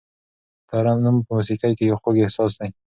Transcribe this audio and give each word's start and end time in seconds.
ترنم 0.69 1.15
په 1.25 1.31
موسیقۍ 1.37 1.71
کې 1.77 1.83
یو 1.89 1.97
خوږ 2.01 2.15
احساس 2.21 2.51
دی. 2.59 2.69